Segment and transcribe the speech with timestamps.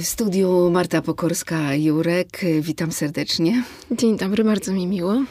[0.00, 2.60] W studiu Marta Pokorska-Jurek.
[2.60, 3.64] Witam serdecznie.
[3.90, 5.22] Dzień dobry, bardzo mi miło.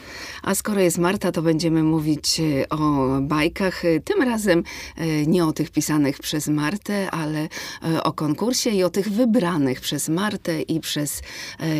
[0.43, 3.83] A skoro jest Marta, to będziemy mówić e, o bajkach.
[4.05, 4.63] Tym razem
[4.97, 7.47] e, nie o tych pisanych przez Martę, ale
[7.83, 11.21] e, o konkursie i o tych wybranych przez Martę i przez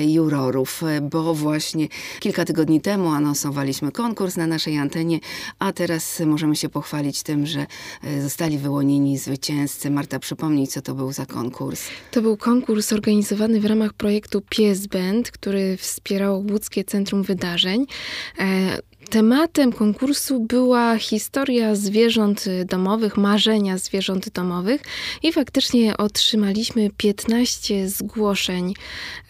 [0.06, 1.88] jurorów, bo właśnie
[2.20, 5.20] kilka tygodni temu anonsowaliśmy konkurs na naszej antenie,
[5.60, 7.66] a teraz możemy się pochwalić tym, że
[8.22, 9.90] zostali wyłonieni zwycięzcy.
[9.90, 11.88] Marta, przypomnij, co to był za konkurs.
[12.12, 17.86] To był konkurs organizowany w ramach projektu Pies Band, który wspierało Łódzkie Centrum Wydarzeń.
[19.12, 24.82] Tematem konkursu była historia zwierząt domowych, marzenia zwierząt domowych
[25.24, 28.74] i faktycznie otrzymaliśmy 15 zgłoszeń,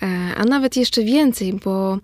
[0.02, 1.98] e, a nawet jeszcze więcej, bo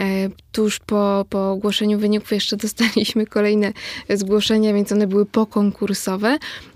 [0.00, 3.72] e, tuż po, po ogłoszeniu wyników jeszcze dostaliśmy kolejne
[4.10, 6.28] zgłoszenia, więc one były pokonkursowe,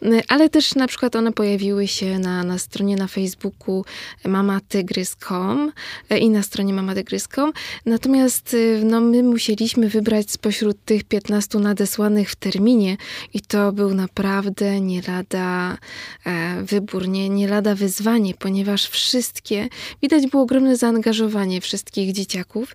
[0.02, 3.84] e, ale też na przykład one pojawiły się na, na stronie na Facebooku
[4.24, 5.72] mamatygrys.com
[6.20, 7.52] i na stronie mamatygrys.com.
[7.86, 12.96] Natomiast no, my musieliśmy wybrać spośród tych 15 nadesłanych w terminie
[13.34, 15.78] i to był naprawdę nie lada
[16.26, 19.68] e, wybór, nie, nie lada wyzwanie, ponieważ wszystkie,
[20.02, 22.74] widać było ogromne zaangażowanie wszystkich dzieciaków.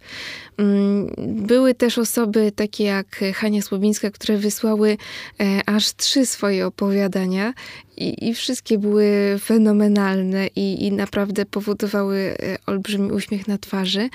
[0.57, 4.97] Mm, były też osoby takie jak Hania Słowińska, które wysłały
[5.39, 7.53] e, aż trzy swoje opowiadania
[7.97, 14.09] i, i wszystkie były fenomenalne i, i naprawdę powodowały e, olbrzymi uśmiech na twarzy.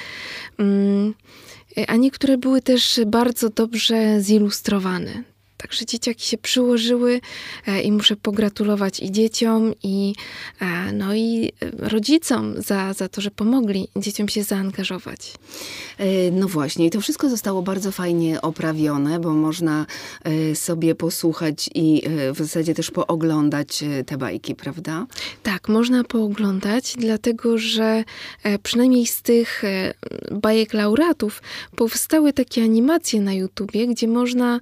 [1.76, 5.35] Mm, a niektóre były też bardzo dobrze zilustrowane.
[5.56, 7.20] Także dzieciaki się przyłożyły
[7.66, 10.14] e, i muszę pogratulować i dzieciom, i,
[10.60, 15.34] e, no i rodzicom za, za to, że pomogli dzieciom się zaangażować.
[15.98, 19.86] E, no właśnie, i to wszystko zostało bardzo fajnie oprawione, bo można
[20.54, 22.02] sobie posłuchać i
[22.34, 25.06] w zasadzie też pooglądać te bajki, prawda?
[25.42, 28.04] Tak, można pooglądać, dlatego że
[28.62, 29.62] przynajmniej z tych
[30.30, 31.42] bajek laureatów
[31.76, 34.60] powstały takie animacje na YouTubie, gdzie można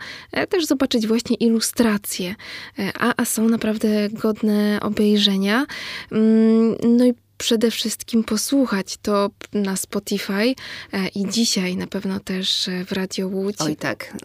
[0.48, 2.34] też zobaczyć, zobaczyć właśnie ilustracje,
[2.78, 5.66] e, a, a są naprawdę godne obejrzenia.
[6.12, 7.14] Mm, no i
[7.44, 10.54] przede wszystkim posłuchać to na Spotify
[10.92, 13.56] e, i dzisiaj na pewno też w Radio Łódź.
[13.58, 14.16] Oj tak.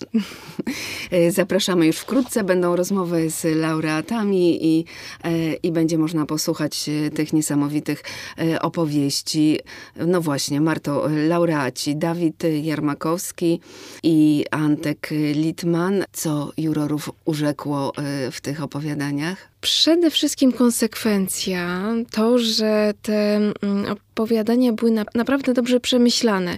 [1.30, 2.44] Zapraszamy już wkrótce.
[2.44, 4.86] Będą rozmowy z laureatami i,
[5.24, 8.04] e, i będzie można posłuchać e, tych niesamowitych
[8.62, 9.60] opowieści.
[9.96, 13.60] No właśnie, Marto, laureaci Dawid Jarmakowski
[14.04, 16.04] i Antek Litman.
[16.12, 17.94] Co jurorów urzekło
[18.32, 19.50] w tych opowiadaniach?
[19.62, 23.54] Przede wszystkim konsekwencja, to, że te mm,
[23.92, 26.58] opowiadania były na, naprawdę dobrze przemyślane.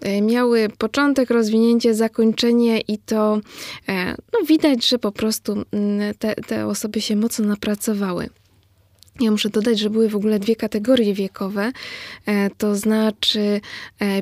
[0.00, 3.40] E, miały początek, rozwinięcie, zakończenie i to
[3.88, 8.28] e, no, widać, że po prostu mm, te, te osoby się mocno napracowały.
[9.20, 11.72] Ja muszę dodać, że były w ogóle dwie kategorie wiekowe,
[12.26, 13.60] e, to znaczy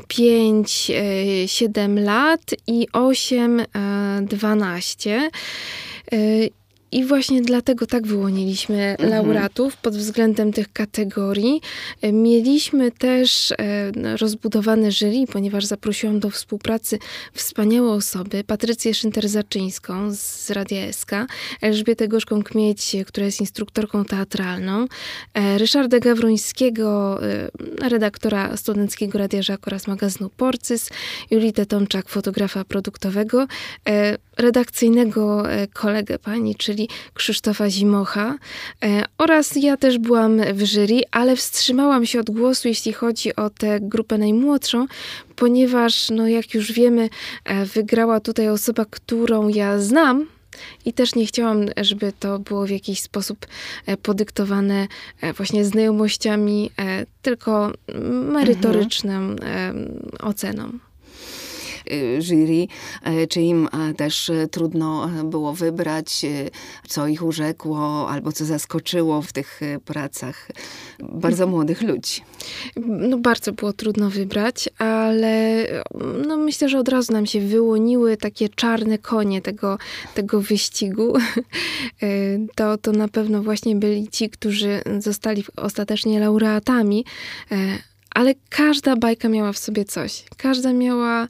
[0.09, 5.31] 5-7 lat i 8-12.
[6.93, 9.11] I właśnie dlatego tak wyłoniliśmy mhm.
[9.11, 11.61] laureatów pod względem tych kategorii.
[12.03, 13.57] E, mieliśmy też e,
[14.17, 16.99] rozbudowane jury, ponieważ zaprosiłam do współpracy
[17.33, 18.45] wspaniałe osoby.
[18.45, 21.11] Patrycję Szynter-Zaczyńską z Radia SK,
[21.61, 24.87] Elżbietę Gorzką-Kmieć, która jest instruktorką teatralną,
[25.35, 27.21] e, Ryszarda Gawrońskiego,
[27.83, 30.91] redaktora studenckiego Radia Żak oraz magazynu Porcys,
[31.31, 33.47] Julitę Tomczak, fotografa produktowego,
[34.37, 38.39] redakcyjnego kolegę pani, czyli czyli Krzysztofa Zimocha.
[38.85, 43.51] E, oraz ja też byłam w jury, ale wstrzymałam się od głosu, jeśli chodzi o
[43.51, 44.87] tę grupę najmłodszą,
[45.37, 47.09] ponieważ, no jak już wiemy,
[47.45, 50.27] e, wygrała tutaj osoba, którą ja znam,
[50.85, 53.47] i też nie chciałam, żeby to było w jakiś sposób
[53.87, 54.87] e, podyktowane
[55.37, 56.71] właśnie znajomościami,
[57.23, 57.73] tylko
[58.33, 59.99] merytoryczną mhm.
[60.21, 60.88] oceną.
[61.93, 62.67] Y, jury,
[63.23, 66.27] y, czy im e, też e, trudno e, było wybrać,
[66.89, 70.49] co ich urzekło albo co zaskoczyło w tych pracach
[70.99, 71.51] bardzo mhm.
[71.51, 72.23] młodych ludzi.
[72.87, 75.67] No bardzo było trudno wybrać, ale
[76.27, 79.79] no myślę, że od razu nam się wyłoniły takie czarne konie tego,
[80.15, 81.13] tego wyścigu.
[82.55, 87.05] To, to na pewno właśnie byli ci, którzy zostali ostatecznie laureatami,
[88.11, 90.25] ale każda bajka miała w sobie coś.
[90.37, 91.29] Każda miała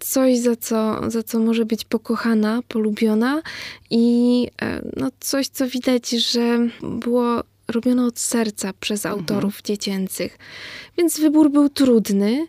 [0.00, 3.42] coś, za co, za co może być pokochana, polubiona
[3.90, 9.20] i e, no, coś, co widać, że było robione od serca przez mhm.
[9.20, 9.62] autorów mhm.
[9.64, 10.38] dziecięcych.
[10.98, 12.46] Więc wybór był trudny.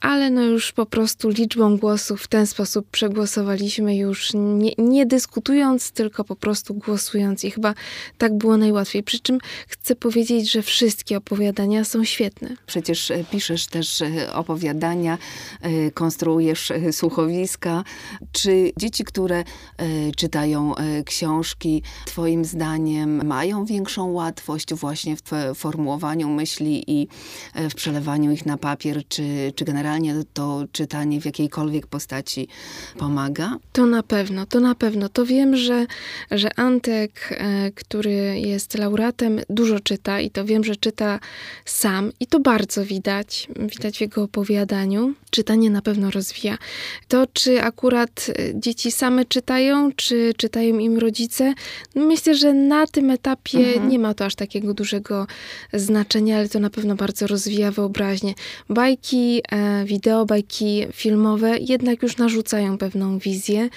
[0.00, 5.90] Ale no już po prostu liczbą głosów w ten sposób przegłosowaliśmy już nie, nie dyskutując,
[5.90, 7.74] tylko po prostu głosując i chyba
[8.18, 9.02] tak było najłatwiej.
[9.02, 9.38] Przy czym
[9.68, 12.56] chcę powiedzieć, że wszystkie opowiadania są świetne.
[12.66, 15.18] Przecież e, piszesz też e, opowiadania,
[15.60, 17.84] e, konstruujesz słuchowiska.
[18.32, 19.44] Czy dzieci, które
[20.16, 20.74] czytają
[21.04, 27.08] książki, twoim zdaniem mają większą łatwość właśnie w formułowaniu myśli i
[27.70, 29.89] w przelewaniu ich na papier, czy, czy generalnie
[30.32, 32.48] to czytanie w jakiejkolwiek postaci
[32.98, 33.56] pomaga?
[33.72, 35.08] To na pewno, to na pewno.
[35.08, 35.86] To wiem, że,
[36.30, 37.38] że Antek,
[37.74, 41.20] który jest laureatem, dużo czyta i to wiem, że czyta
[41.64, 45.14] sam i to bardzo widać, widać w jego opowiadaniu.
[45.30, 46.58] Czytanie na pewno rozwija.
[47.08, 51.54] To, czy akurat e, dzieci same czytają, czy czytają im rodzice,
[51.94, 53.88] no myślę, że na tym etapie mhm.
[53.88, 55.26] nie ma to aż takiego dużego
[55.72, 58.34] znaczenia, ale to na pewno bardzo rozwija wyobraźnię.
[58.68, 63.68] Bajki, e, wideo, bajki filmowe jednak już narzucają pewną wizję.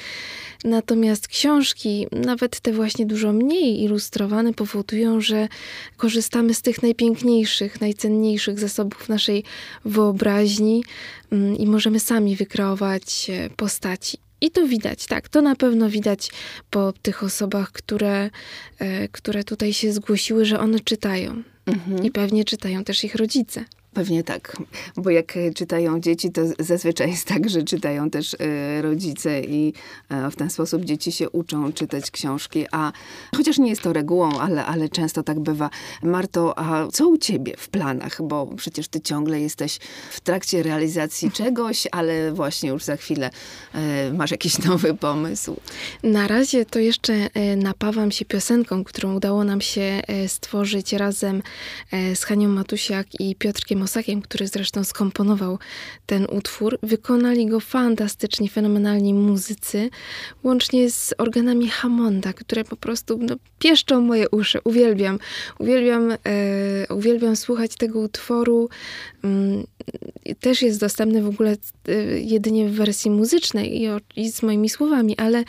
[0.64, 5.48] Natomiast książki, nawet te właśnie dużo mniej ilustrowane, powodują, że
[5.98, 9.44] korzystamy z tych najpiękniejszych, najcenniejszych zasobów naszej
[9.86, 10.84] wyobraźni
[11.32, 14.18] mm, i możemy sami wykreować e, postaci.
[14.42, 16.32] I to widać, tak, to na pewno widać
[16.70, 18.30] po tych osobach, które,
[18.80, 21.44] e, które tutaj się zgłosiły, że one czytają.
[21.66, 22.04] Mhm.
[22.04, 23.66] I pewnie czytają też ich rodzice.
[23.94, 24.58] Pewnie tak,
[24.98, 29.74] bo jak czytają dzieci, to zazwyczaj jest tak, że czytają też e, rodzice i
[30.10, 32.92] e, w ten sposób dzieci się uczą czytać książki, a
[33.36, 35.70] chociaż nie jest to regułą, ale, ale często tak bywa.
[36.04, 38.22] Marto, a co u ciebie w planach?
[38.22, 39.80] Bo przecież ty ciągle jesteś
[40.12, 43.30] w trakcie realizacji czegoś, ale właśnie już za chwilę
[43.74, 45.56] e, masz jakiś nowy pomysł.
[46.04, 47.14] Na razie to jeszcze
[47.58, 51.42] napawam się piosenką, którą udało nam się stworzyć razem
[52.16, 55.60] z Hanią Matusiak i Piotrkiem Mosakiem, który zresztą skomponował
[56.06, 56.80] ten utwór.
[56.84, 59.90] Wykonali go fantastycznie, fenomenalni muzycy,
[60.44, 64.60] łącznie z organami Hammonda, które po prostu no, pieszczą moje uszy.
[64.64, 65.20] Uwielbiam,
[65.60, 66.18] uwielbiam, e,
[66.90, 68.70] uwielbiam słuchać tego utworu.
[69.24, 69.64] Mm,
[70.40, 71.56] też jest dostępny w ogóle
[71.88, 75.44] e, jedynie w wersji muzycznej i, i z moimi słowami, ale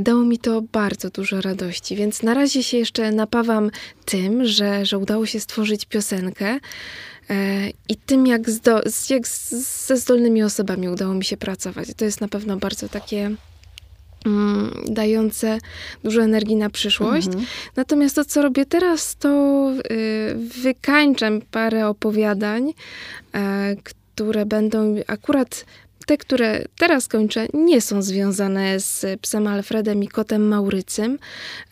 [0.00, 3.70] dało mi to bardzo dużo radości, więc na razie się jeszcze napawam
[4.04, 6.60] tym, że, że udało się stworzyć piosenkę.
[7.30, 8.80] E, I tym, jak, zdo,
[9.10, 9.28] jak
[9.86, 11.88] ze zdolnymi osobami udało mi się pracować.
[11.96, 13.30] To jest na pewno bardzo takie
[14.28, 15.58] mm, dające
[16.04, 17.26] dużo energii na przyszłość.
[17.26, 17.46] Mhm.
[17.76, 22.72] Natomiast to, co robię teraz, to y, wykańczam parę opowiadań, y,
[23.84, 25.64] które będą akurat
[26.08, 31.18] te, które teraz kończę, nie są związane z psem Alfredem i kotem Maurycym,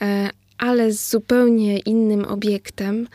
[0.01, 3.09] e, ale z zupełnie innym obiektem.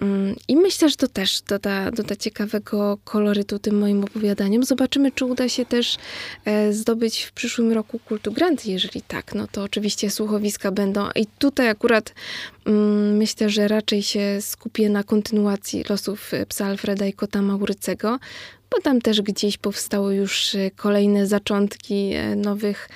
[0.00, 4.64] Mm, I myślę, że to też doda, doda ciekawego kolorytu tym moim opowiadaniom.
[4.64, 5.96] Zobaczymy, czy uda się też
[6.44, 8.70] e, zdobyć w przyszłym roku kultu Granty.
[8.70, 11.08] Jeżeli tak, no to oczywiście słuchowiska będą.
[11.14, 12.14] I tutaj akurat
[12.66, 18.18] mm, myślę, że raczej się skupię na kontynuacji losów e, psa Alfreda i kota Maurycego,
[18.70, 22.88] bo tam też gdzieś powstały już e, kolejne zaczątki nowych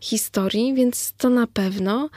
[0.00, 2.08] historii, więc to na pewno.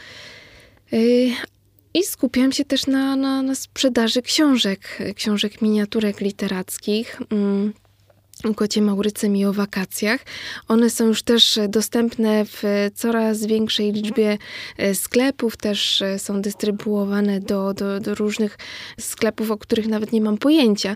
[1.93, 7.19] I skupiam się też na, na, na sprzedaży książek, książek miniaturek literackich.
[8.55, 10.25] Kocie Maurycym i o wakacjach.
[10.67, 12.63] One są już też dostępne w
[12.95, 14.37] coraz większej liczbie
[14.77, 18.57] e, sklepów, też e, są dystrybuowane do, do, do różnych
[18.99, 20.95] sklepów, o których nawet nie mam pojęcia.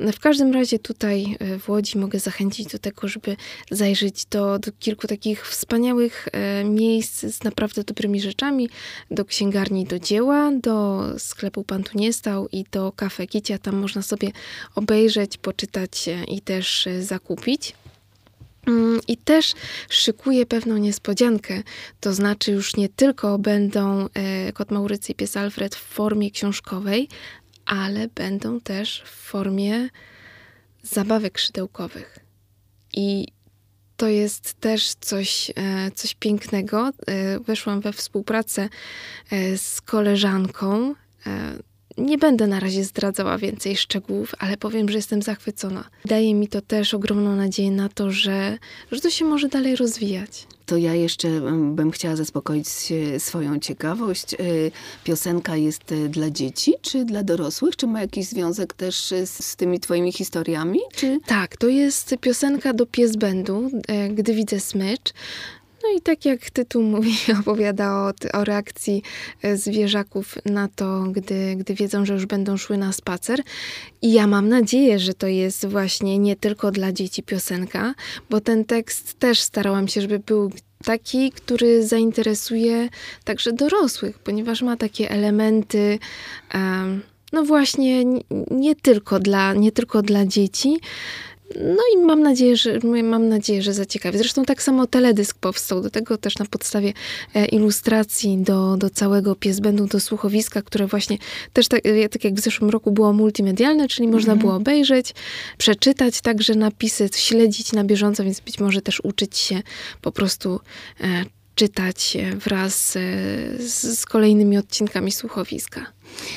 [0.00, 3.36] W każdym razie tutaj e, w Łodzi mogę zachęcić do tego, żeby
[3.70, 6.28] zajrzeć do, do kilku takich wspaniałych
[6.64, 8.68] miejsc z naprawdę dobrymi rzeczami,
[9.10, 13.58] do księgarni do dzieła, do sklepu Pan tu nie stał i do kafe Kicia.
[13.58, 14.30] Tam można sobie
[14.74, 17.74] obejrzeć, poczytać i też zakupić.
[18.66, 19.52] Mm, I też
[19.88, 21.62] szykuję pewną niespodziankę,
[22.00, 27.08] to znaczy już nie tylko będą e, Kot Maurycy i Pies Alfred w formie książkowej,
[27.66, 29.88] ale będą też w formie
[30.82, 32.18] zabawek szydełkowych.
[32.92, 33.26] I
[33.96, 36.90] to jest też coś, e, coś pięknego.
[37.06, 38.68] E, weszłam we współpracę
[39.56, 40.94] z koleżanką
[41.98, 45.84] nie będę na razie zdradzała więcej szczegółów, ale powiem, że jestem zachwycona.
[46.04, 48.58] Daje mi to też ogromną nadzieję na to, że,
[48.92, 50.46] że to się może dalej rozwijać.
[50.66, 51.28] To ja jeszcze
[51.74, 52.68] bym chciała zaspokoić
[53.18, 54.34] swoją ciekawość.
[54.34, 54.36] E,
[55.04, 57.76] piosenka jest e, dla dzieci, czy dla dorosłych?
[57.76, 60.78] Czy ma jakiś związek też z, z tymi twoimi historiami?
[60.94, 61.18] Czy...
[61.26, 65.12] Tak, to jest piosenka do pies będu, e, gdy widzę smycz.
[65.86, 69.02] No i tak jak tytuł mówi, opowiada o, o reakcji
[69.42, 73.42] e, zwierzaków na to, gdy, gdy wiedzą, że już będą szły na spacer.
[74.02, 77.94] I ja mam nadzieję, że to jest właśnie nie tylko dla dzieci piosenka,
[78.30, 80.50] bo ten tekst też starałam się, żeby był
[80.84, 82.88] taki, który zainteresuje
[83.24, 85.98] także dorosłych, ponieważ ma takie elementy.
[86.54, 87.02] Um,
[87.32, 88.04] no właśnie,
[88.50, 90.80] nie tylko dla, nie tylko dla dzieci,
[91.54, 94.18] no i mam nadzieję, że, mam nadzieję, że zaciekawi.
[94.18, 96.92] Zresztą tak samo teledysk powstał, do tego też na podstawie
[97.34, 101.18] e, ilustracji do, do całego piesbędu, do słuchowiska, które właśnie
[101.52, 104.38] też tak, e, tak jak w zeszłym roku było multimedialne, czyli można mhm.
[104.38, 105.14] było obejrzeć,
[105.58, 109.62] przeczytać także napisy, śledzić na bieżąco, więc być może też uczyć się
[110.02, 110.60] po prostu
[111.00, 111.24] e,
[111.54, 112.92] czytać wraz
[113.58, 115.95] z, z kolejnymi odcinkami słuchowiska.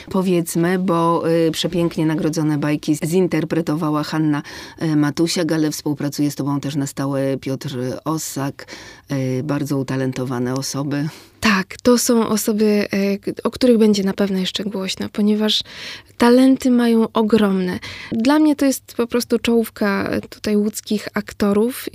[0.09, 4.43] Powiedzmy, bo y, przepięknie nagrodzone bajki zinterpretowała Hanna
[4.81, 8.67] y, Matusiak, ale współpracuje z tobą też na stałe Piotr Osak,
[9.11, 11.09] y, bardzo utalentowane osoby.
[11.39, 12.87] Tak, to są osoby,
[13.43, 15.61] o których będzie na pewno jeszcze głośno, ponieważ
[16.17, 17.79] talenty mają ogromne.
[18.11, 21.85] Dla mnie to jest po prostu czołówka tutaj łódzkich aktorów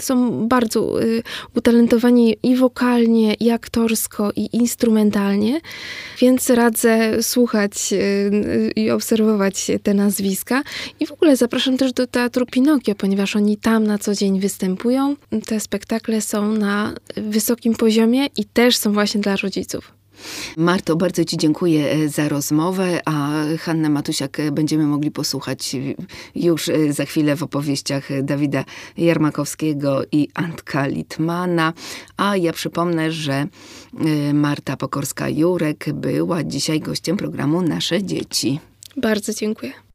[0.00, 1.22] są bardzo y,
[1.56, 5.60] utalentowani i wokalnie, i aktorsko, i instrumentalnie,
[6.20, 10.62] więc radzę słuchać y, i obserwować te nazwiska.
[11.00, 15.16] I w ogóle zapraszam też do Teatru Pinokio, ponieważ oni tam na co dzień występują.
[15.46, 19.98] Te spektakle są na wysokim poziomie i też są właśnie dla rodziców.
[20.56, 25.76] Marto, bardzo Ci dziękuję e, za rozmowę, a Hannę Matusiak e, będziemy mogli posłuchać
[26.34, 28.64] już e, za chwilę w opowieściach Dawida
[28.96, 31.72] Jarmakowskiego i Antka Litmana.
[32.16, 33.46] A ja przypomnę, że
[34.34, 38.60] Marta Pokorska-Jurek była dzisiaj gościem programu Nasze Dzieci.
[38.96, 39.87] Bardzo dziękuję.